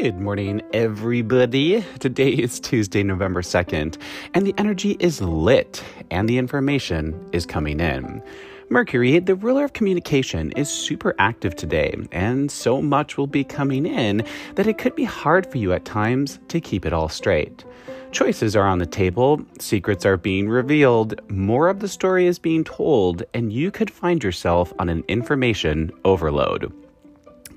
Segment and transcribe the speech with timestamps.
[0.00, 1.84] Good morning, everybody.
[1.98, 4.00] Today is Tuesday, November 2nd,
[4.32, 5.82] and the energy is lit
[6.12, 8.22] and the information is coming in.
[8.68, 13.86] Mercury, the ruler of communication, is super active today, and so much will be coming
[13.86, 14.24] in
[14.54, 17.64] that it could be hard for you at times to keep it all straight.
[18.12, 22.62] Choices are on the table, secrets are being revealed, more of the story is being
[22.62, 26.72] told, and you could find yourself on an information overload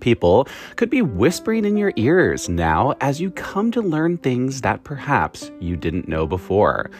[0.01, 4.83] people could be whispering in your ears now as you come to learn things that
[4.83, 6.91] perhaps you didn't know before.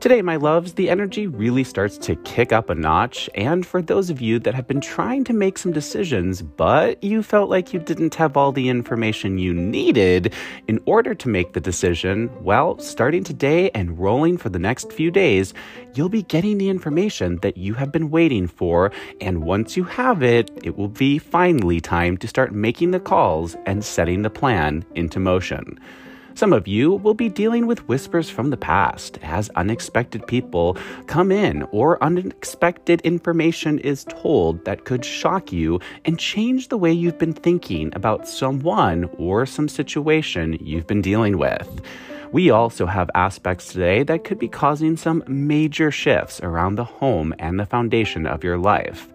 [0.00, 3.28] Today, my loves, the energy really starts to kick up a notch.
[3.34, 7.20] And for those of you that have been trying to make some decisions, but you
[7.20, 10.32] felt like you didn't have all the information you needed
[10.68, 15.10] in order to make the decision, well, starting today and rolling for the next few
[15.10, 15.52] days,
[15.94, 18.92] you'll be getting the information that you have been waiting for.
[19.20, 23.56] And once you have it, it will be finally time to start making the calls
[23.66, 25.76] and setting the plan into motion.
[26.38, 30.76] Some of you will be dealing with whispers from the past as unexpected people
[31.08, 36.92] come in or unexpected information is told that could shock you and change the way
[36.92, 41.80] you've been thinking about someone or some situation you've been dealing with.
[42.30, 47.34] We also have aspects today that could be causing some major shifts around the home
[47.40, 49.08] and the foundation of your life.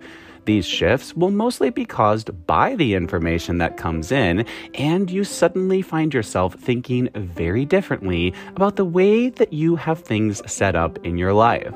[0.45, 5.81] These shifts will mostly be caused by the information that comes in, and you suddenly
[5.81, 11.17] find yourself thinking very differently about the way that you have things set up in
[11.17, 11.73] your life.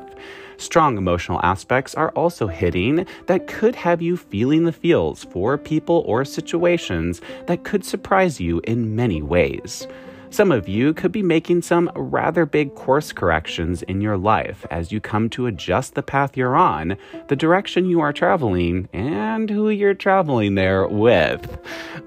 [0.58, 6.04] Strong emotional aspects are also hitting that could have you feeling the feels for people
[6.08, 9.88] or situations that could surprise you in many ways.
[10.30, 14.92] Some of you could be making some rather big course corrections in your life as
[14.92, 16.98] you come to adjust the path you're on,
[17.30, 21.58] the direction you are traveling, and who you're traveling there with.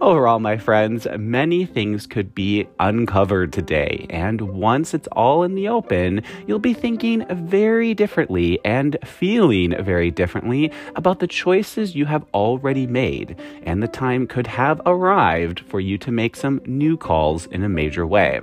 [0.02, 5.68] Overall, my friends, many things could be uncovered today, and once it's all in the
[5.68, 12.24] open, you'll be thinking very differently and feeling very differently about the choices you have
[12.34, 17.46] already made, and the time could have arrived for you to make some new calls
[17.46, 18.40] in a major way.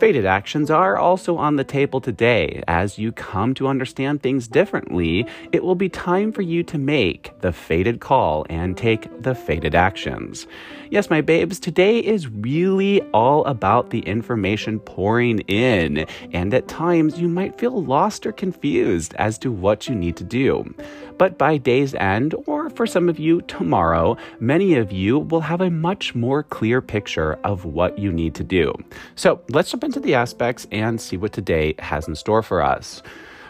[0.00, 2.64] Fated actions are also on the table today.
[2.66, 7.30] As you come to understand things differently, it will be time for you to make
[7.42, 10.48] the fated call and take the fated actions.
[10.90, 17.20] Yes, my babes, today is really all about the information pouring in, and at times
[17.20, 20.74] you might feel lost or confused as to what you need to do.
[21.18, 25.60] But by day's end, or for some of you tomorrow, many of you will have
[25.60, 28.72] a much more clear picture of what you need to do.
[29.14, 33.02] So let's jump into the aspects and see what today has in store for us.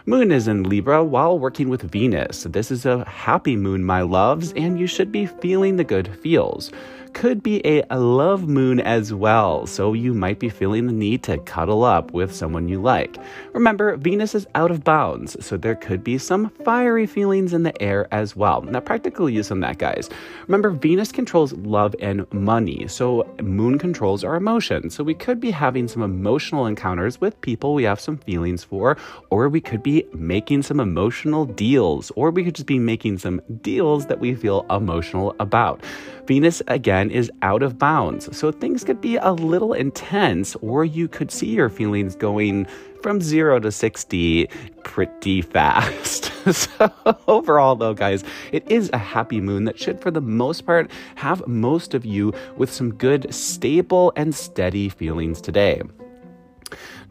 [0.07, 2.43] Moon is in Libra while working with Venus.
[2.43, 6.71] This is a happy moon, my loves, and you should be feeling the good feels
[7.15, 11.39] could be a, love moon as well, so you might be feeling the need to
[11.39, 13.17] cuddle up with someone you like.
[13.53, 17.83] Remember, Venus is out of bounds, so there could be some fiery feelings in the
[17.83, 18.63] air as well.
[18.63, 20.11] Now, practical use on that, guys.
[20.49, 24.95] Remember, Venus controls love and money, so moon controls our emotions.
[24.95, 28.97] So we could be having some emotional encounters with people we have some feelings for,
[29.31, 33.41] or we could be making some emotional deals, or we could just be making some
[33.63, 35.81] deals that we feel emotional about.
[36.27, 38.37] Venus, again, is out of bounds.
[38.37, 42.67] So things could be a little intense, or you could see your feelings going
[43.03, 44.49] from zero to 60
[44.83, 46.33] pretty fast.
[46.53, 46.93] so,
[47.29, 51.47] overall, though, guys, it is a happy moon that should, for the most part, have
[51.47, 55.83] most of you with some good, stable, and steady feelings today.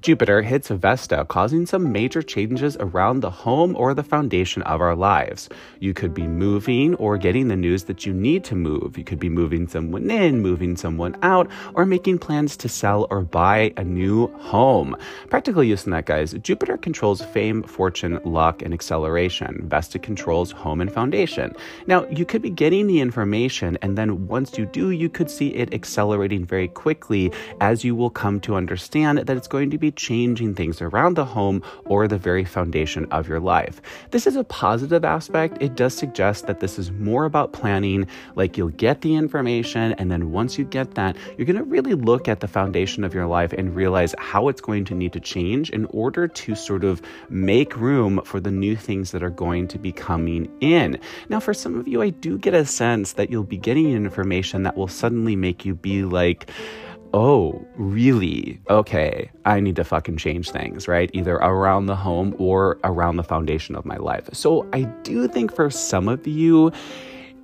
[0.04, 4.98] Jupiter hits Vesta, causing some major changes around the home or the foundation of our
[4.98, 5.48] lives.
[5.80, 8.98] You could be moving or getting the news that you need to move.
[8.98, 13.22] You could be moving someone in, moving someone out, or making plans to sell or
[13.22, 14.98] buy a new home.
[15.30, 16.34] Practical use in that, guys.
[16.34, 19.64] Jupiter controls fame, fortune, luck, and acceleration.
[19.70, 21.56] Vesta controls home and foundation.
[21.88, 25.56] Now, you could be getting the information, and then once you do, you could see
[25.56, 29.93] it accelerating very quickly as you will come to understand that it's going to be
[29.96, 33.82] changing things around the home or the very foundation of your life.
[34.12, 35.58] This is a positive aspect.
[35.62, 40.12] It does suggest that this is more about planning, like you'll get the information, and
[40.12, 43.28] then once you get that, you're going to really look at the foundation of your
[43.28, 47.02] life and realize how it's going to need to change in order to sort of
[47.30, 51.00] make room for the new things that are going to be coming in.
[51.30, 54.64] Now, for some of you, I do get a sense that you'll be getting information
[54.64, 56.50] that will suddenly make you be like,
[57.14, 58.60] oh, really?
[58.70, 61.10] Okay, I need to fucking change things, right?
[61.14, 64.30] Either around the home or around the foundation of my life.
[64.34, 66.72] So I do think for some of you,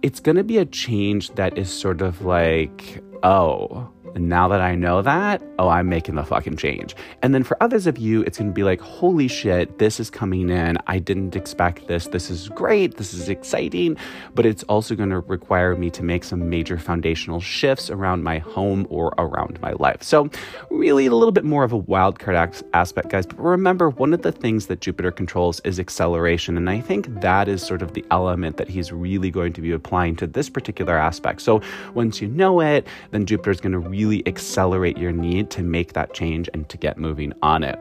[0.01, 5.01] it's gonna be a change that is sort of like, oh, now that I know
[5.01, 6.95] that, oh, I'm making the fucking change.
[7.21, 10.49] And then for others of you, it's to be like, holy shit, this is coming
[10.49, 10.77] in.
[10.87, 12.07] I didn't expect this.
[12.07, 12.97] This is great.
[12.97, 13.97] This is exciting.
[14.33, 18.87] But it's also to require me to make some major foundational shifts around my home
[18.89, 20.01] or around my life.
[20.03, 20.29] So,
[20.69, 23.25] really, a little bit more of a wild card aspect, guys.
[23.25, 26.57] But remember, one of the things that Jupiter controls is acceleration.
[26.57, 29.71] And I think that is sort of the element that he's really going to be
[29.71, 31.41] applying to this particular aspect.
[31.41, 31.61] So,
[31.93, 35.91] once you know it, then Jupiter is going to really accelerate your need to make
[35.93, 37.77] that change and to get moving on it.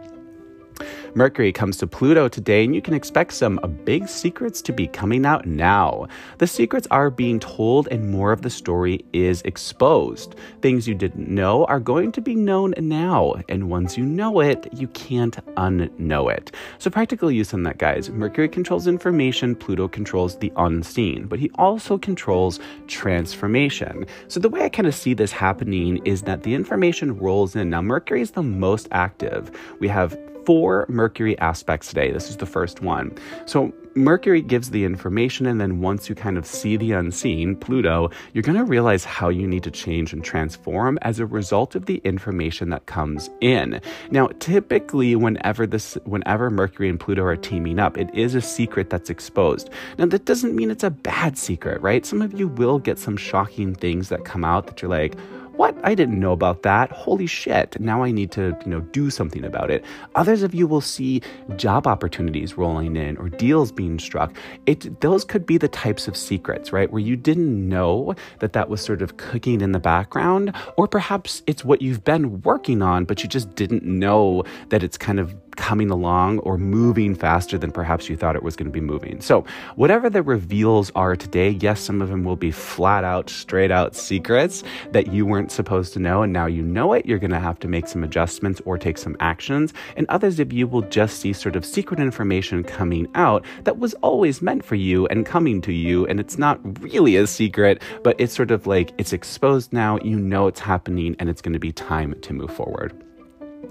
[1.15, 4.87] Mercury comes to Pluto today, and you can expect some uh, big secrets to be
[4.87, 6.07] coming out now.
[6.39, 10.35] The secrets are being told, and more of the story is exposed.
[10.61, 14.69] Things you didn't know are going to be known now, and once you know it,
[14.73, 16.53] you can't unknow it.
[16.79, 18.11] So, practical use on that, guys.
[18.11, 24.07] Mercury controls information, Pluto controls the unseen, but he also controls transformation.
[24.29, 27.71] So, the way I kind of see this happening is that the information rolls in.
[27.71, 29.51] Now, Mercury is the most active.
[29.81, 32.11] We have four Mercury aspects today.
[32.11, 33.15] This is the first one.
[33.45, 38.09] So, Mercury gives the information, and then once you kind of see the unseen, Pluto,
[38.33, 41.85] you're going to realize how you need to change and transform as a result of
[41.85, 43.79] the information that comes in.
[44.11, 48.89] Now, typically, whenever this, whenever Mercury and Pluto are teaming up, it is a secret
[48.89, 49.69] that's exposed.
[49.99, 52.07] Now, that doesn't mean it's a bad secret, right?
[52.07, 55.15] Some of you will get some shocking things that come out that you're like,
[55.59, 55.77] what?
[55.83, 56.93] I didn't know about that.
[56.93, 57.79] Holy shit.
[57.81, 59.85] Now I need to, you know, do something about it.
[60.15, 61.21] Others of you will see
[61.57, 64.37] job opportunities rolling in or deals being struck.
[64.67, 66.93] It those could be the types of secrets, right?
[66.93, 71.43] Where you didn't know that that was sort of cooking in the background or perhaps
[71.49, 75.35] it's what you've been working on but you just didn't know that it's kind of
[75.59, 79.21] coming along or moving faster than perhaps you thought it was going to be moving.
[79.21, 79.45] So,
[79.75, 83.95] whatever the reveals are today, yes, some of them will be flat out, straight out
[83.95, 84.63] secrets
[84.93, 87.07] that you weren't supposed to know, and now you know it.
[87.07, 89.73] You're going to have to make some adjustments or take some actions.
[89.97, 93.95] And others of you will just see sort of secret information coming out that was
[93.95, 98.17] always meant for you and coming to you, and it's not really a secret, but
[98.21, 101.59] it's sort of like it's exposed now, you know it's happening, and it's going to
[101.59, 103.08] be time to move forward.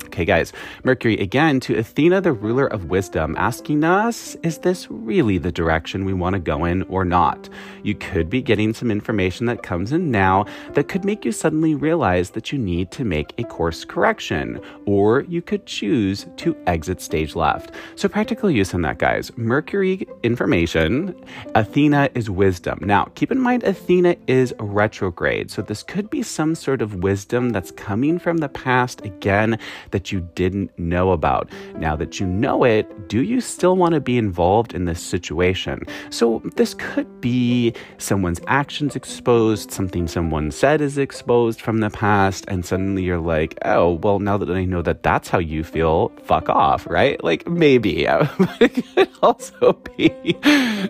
[0.05, 0.53] Okay, guys,
[0.83, 6.05] Mercury again to Athena, the ruler of wisdom, asking us, is this really the direction
[6.05, 7.49] we want to go in or not?
[7.83, 11.75] You could be getting some information that comes in now that could make you suddenly
[11.75, 17.01] realize that you need to make a course correction, or you could choose to exit
[17.01, 17.71] stage left.
[17.95, 19.31] So, practical use on that, guys.
[19.37, 21.13] Mercury information,
[21.53, 22.79] Athena is wisdom.
[22.81, 27.49] Now, keep in mind, Athena is retrograde, so this could be some sort of wisdom
[27.49, 29.59] that's coming from the past again
[29.91, 31.49] that you didn't know about.
[31.75, 35.83] Now that you know it, do you still want to be involved in this situation?
[36.09, 42.45] So, this could be someone's actions exposed, something someone said is exposed from the past,
[42.47, 46.09] and suddenly you're like, oh, well, now that I know that that's how you feel,
[46.23, 47.23] fuck off, right?
[47.23, 48.05] Like, maybe.
[48.59, 50.09] it could also be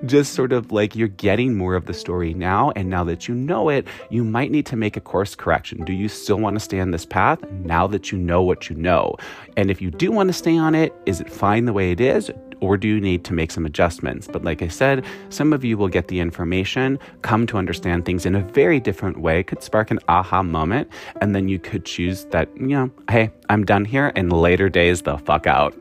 [0.05, 3.35] just sort of like you're getting more of the story now, and now that you
[3.35, 5.83] know it, you might need to make a course correction.
[5.83, 8.75] Do you still want to stay on this path now that you know what you
[8.75, 8.86] know?
[9.57, 11.99] And if you do want to stay on it, is it fine the way it
[11.99, 12.31] is?
[12.59, 14.27] Or do you need to make some adjustments?
[14.31, 18.25] But like I said, some of you will get the information, come to understand things
[18.25, 20.89] in a very different way, could spark an aha moment,
[21.21, 25.03] and then you could choose that, you know, hey, I'm done here, and later days,
[25.03, 25.75] the fuck out.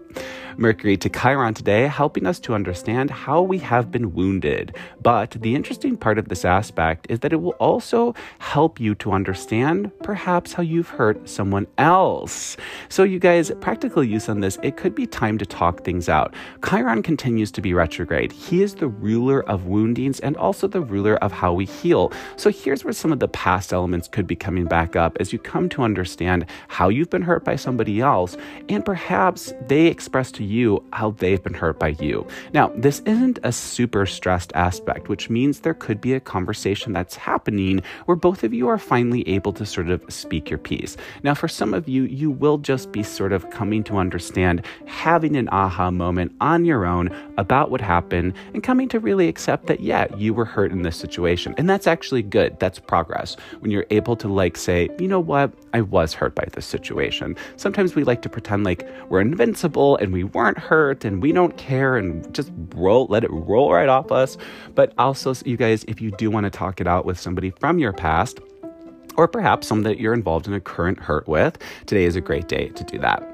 [0.58, 4.74] Mercury to Chiron today, helping us to understand how we have been wounded.
[5.02, 9.12] But the interesting part of this aspect is that it will also help you to
[9.12, 12.56] understand perhaps how you've hurt someone else.
[12.88, 16.34] So, you guys, practical use on this, it could be time to talk things out.
[16.66, 18.32] Chiron continues to be retrograde.
[18.32, 22.12] He is the ruler of woundings and also the ruler of how we heal.
[22.36, 25.38] So, here's where some of the past elements could be coming back up as you
[25.38, 28.38] come to understand how you've been hurt by somebody else,
[28.70, 30.45] and perhaps they express to you
[30.92, 32.26] how they've been hurt by you.
[32.52, 37.16] Now, this isn't a super stressed aspect, which means there could be a conversation that's
[37.16, 40.96] happening where both of you are finally able to sort of speak your piece.
[41.22, 45.36] Now, for some of you, you will just be sort of coming to understand, having
[45.36, 49.80] an aha moment on your own about what happened, and coming to really accept that,
[49.80, 51.54] yeah, you were hurt in this situation.
[51.58, 52.58] And that's actually good.
[52.60, 53.36] That's progress.
[53.60, 57.36] When you're able to, like, say, you know what, I was hurt by this situation.
[57.56, 61.56] Sometimes we like to pretend like we're invincible and we weren't hurt and we don't
[61.56, 64.36] care and just roll, let it roll right off us.
[64.74, 67.78] But also, you guys, if you do want to talk it out with somebody from
[67.78, 68.38] your past,
[69.16, 72.48] or perhaps someone that you're involved in a current hurt with, today is a great
[72.48, 73.26] day to do that.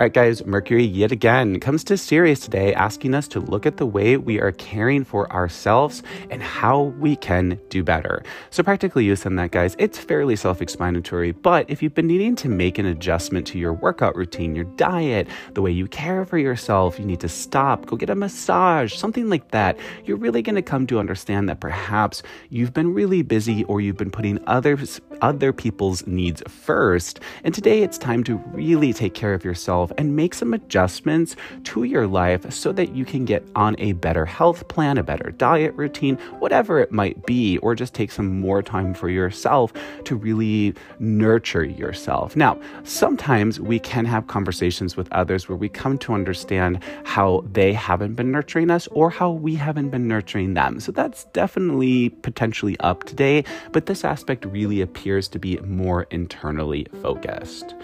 [0.00, 3.76] All right, guys, Mercury yet again comes to Sirius today, asking us to look at
[3.76, 8.22] the way we are caring for ourselves and how we can do better.
[8.48, 11.32] So, practically use on that, guys, it's fairly self explanatory.
[11.32, 15.28] But if you've been needing to make an adjustment to your workout routine, your diet,
[15.52, 19.28] the way you care for yourself, you need to stop, go get a massage, something
[19.28, 23.64] like that, you're really going to come to understand that perhaps you've been really busy
[23.64, 27.20] or you've been putting others, other people's needs first.
[27.44, 31.84] And today it's time to really take care of yourself and make some adjustments to
[31.84, 35.74] your life so that you can get on a better health plan, a better diet
[35.74, 39.72] routine, whatever it might be, or just take some more time for yourself
[40.04, 42.36] to really nurture yourself.
[42.36, 47.72] Now, sometimes we can have conversations with others where we come to understand how they
[47.72, 50.80] haven't been nurturing us or how we haven't been nurturing them.
[50.80, 56.86] So that's definitely potentially up today, but this aspect really appears to be more internally
[57.02, 57.74] focused.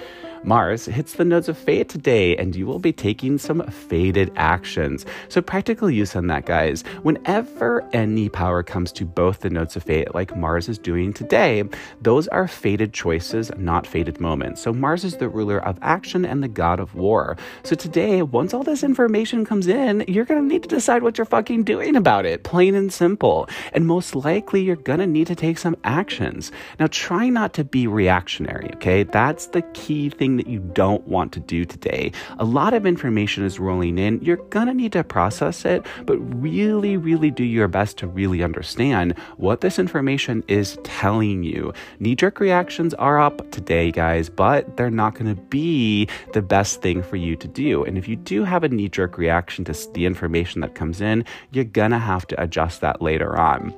[0.46, 5.04] Mars hits the nodes of fate today, and you will be taking some fated actions.
[5.28, 6.84] So, practical use on that, guys.
[7.02, 11.64] Whenever any power comes to both the nodes of fate, like Mars is doing today,
[12.00, 14.62] those are fated choices, not fated moments.
[14.62, 17.36] So, Mars is the ruler of action and the god of war.
[17.64, 21.24] So, today, once all this information comes in, you're to need to decide what you're
[21.24, 23.48] fucking doing about it, plain and simple.
[23.72, 26.52] And most likely, you're to need to take some actions.
[26.78, 29.02] Now, try not to be reactionary, okay?
[29.02, 32.12] That's the key thing that you don't want to do today.
[32.38, 34.20] A lot of information is rolling in.
[34.22, 38.42] You're going to need to process it, but really, really do your best to really
[38.42, 41.72] understand what this information is telling you.
[42.00, 46.82] Knee jerk reactions are up today, guys, but they're not going to be the best
[46.82, 47.84] thing for you to do.
[47.84, 51.24] And if you do have a knee jerk reaction to the information that comes in,
[51.52, 53.74] you're going to have to adjust that later on.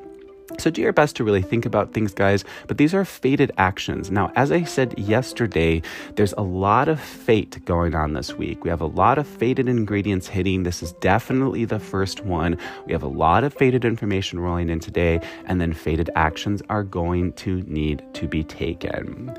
[0.57, 4.11] So do your best to really think about things, guys, but these are fated actions.
[4.11, 5.83] Now, as I said yesterday,
[6.17, 8.65] there's a lot of fate going on this week.
[8.65, 10.63] We have a lot of fated ingredients hitting.
[10.63, 12.57] This is definitely the first one.
[12.87, 16.83] We have a lot of fated information rolling in today, and then fated actions are
[16.83, 19.39] going to need to be taken.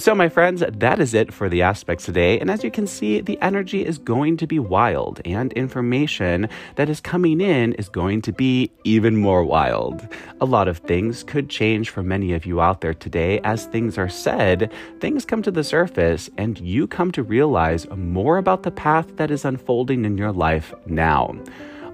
[0.00, 2.38] So, my friends, that is it for the aspects today.
[2.38, 6.88] And as you can see, the energy is going to be wild, and information that
[6.88, 10.06] is coming in is going to be even more wild.
[10.40, 13.40] A lot of things could change for many of you out there today.
[13.40, 18.38] As things are said, things come to the surface, and you come to realize more
[18.38, 21.34] about the path that is unfolding in your life now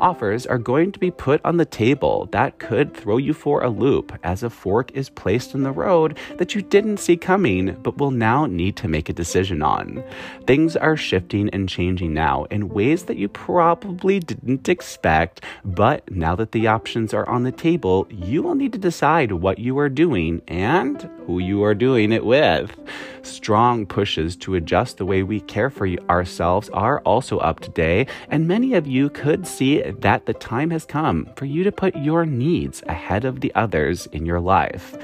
[0.01, 3.69] offers are going to be put on the table that could throw you for a
[3.69, 7.99] loop as a fork is placed in the road that you didn't see coming but
[7.99, 10.03] will now need to make a decision on.
[10.47, 16.35] Things are shifting and changing now in ways that you probably didn't expect, but now
[16.37, 19.89] that the options are on the table, you will need to decide what you are
[19.89, 22.77] doing and who you are doing it with.
[23.25, 28.47] Strong pushes to adjust the way we care for ourselves are also up today, and
[28.47, 32.27] many of you could see that the time has come for you to put your
[32.27, 34.95] needs ahead of the others in your life.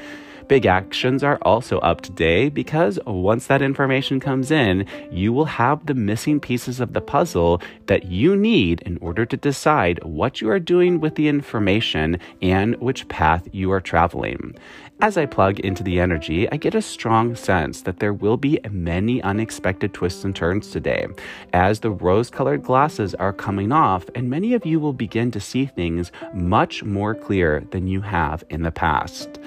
[0.50, 5.86] Big actions are also up today because once that information comes in, you will have
[5.86, 10.50] the missing pieces of the puzzle that you need in order to decide what you
[10.50, 14.56] are doing with the information and which path you are traveling.
[15.00, 18.58] As I plug into the energy, I get a strong sense that there will be
[18.72, 21.06] many unexpected twists and turns today,
[21.52, 25.38] as the rose colored glasses are coming off, and many of you will begin to
[25.38, 29.38] see things much more clear than you have in the past.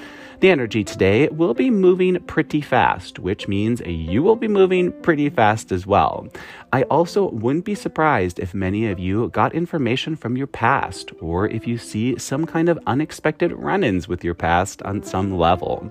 [0.44, 5.30] The energy today will be moving pretty fast, which means you will be moving pretty
[5.30, 6.28] fast as well.
[6.74, 11.48] I also wouldn't be surprised if many of you got information from your past, or
[11.48, 15.90] if you see some kind of unexpected run ins with your past on some level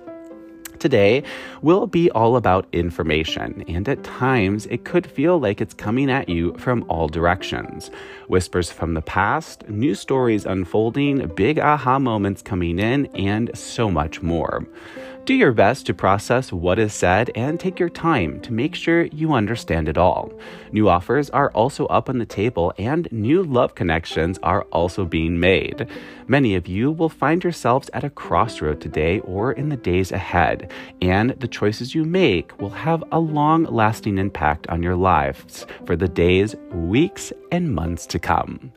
[0.83, 1.23] today
[1.63, 6.29] will be all about information, and at times it could feel like it's coming at
[6.29, 7.91] you from all directions.
[8.27, 14.21] Whispers from the past, new stories unfolding, big aha moments coming in, and so much
[14.23, 14.67] more.
[15.25, 19.05] Do your best to process what is said and take your time to make sure
[19.05, 20.33] you understand it all.
[20.73, 25.39] New offers are also up on the table and new love connections are also being
[25.39, 25.87] made.
[26.27, 30.73] Many of you will find yourselves at a crossroad today or in the days ahead,
[31.01, 35.95] and the choices you make will have a long lasting impact on your lives for
[35.95, 38.73] the days, weeks, and months to come.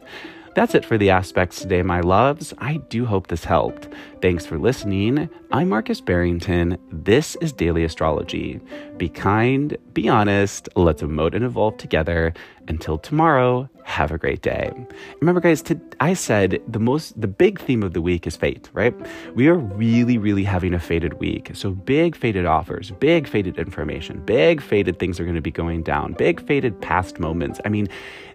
[0.56, 2.54] That's it for the aspects today, my loves.
[2.60, 3.90] I do hope this helped.
[4.22, 5.30] Thanks for listening.
[5.52, 6.78] I'm Marcus Barrington.
[6.90, 8.62] This is Daily Astrology.
[8.96, 12.34] Be kind, be honest, let's emote and evolve together,
[12.68, 14.74] Until tomorrow, have a great day.
[15.22, 18.68] Remember, guys, to, I said the most, the big theme of the week is fate,
[18.74, 18.96] right?
[19.36, 21.52] We are really, really having a fated week.
[21.54, 25.84] So big fated offers, big fated information, big fated things are going to be going
[25.84, 27.62] down, big fated past moments.
[27.64, 27.88] I mean,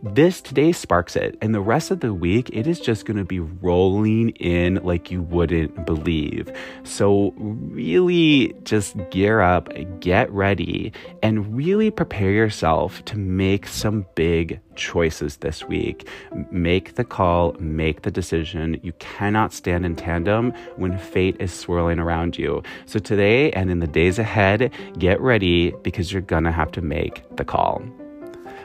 [0.02, 3.24] this today sparks it, and the rest of the week, it is just going to
[3.24, 6.50] be rolling in like you wouldn't believe.
[6.84, 9.68] So really just gear up,
[9.98, 10.92] get ready,
[11.24, 16.06] and really prepare yourself to make some big choices this week.
[16.50, 18.78] Make the call, make the decision.
[18.82, 22.62] You cannot stand in tandem when fate is swirling around you.
[22.84, 27.24] So today and in the days ahead, get ready because you're gonna have to make
[27.36, 27.82] the call.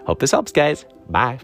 [0.06, 0.84] Hope this helps, guys.
[1.10, 1.40] Bye.